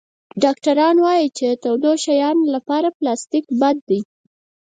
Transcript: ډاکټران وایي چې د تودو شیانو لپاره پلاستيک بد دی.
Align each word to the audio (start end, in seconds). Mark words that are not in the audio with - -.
ډاکټران 0.43 0.95
وایي 1.05 1.27
چې 1.37 1.45
د 1.49 1.53
تودو 1.63 1.91
شیانو 2.03 2.43
لپاره 2.55 2.87
پلاستيک 2.97 3.45
بد 3.61 3.77
دی. 3.89 3.99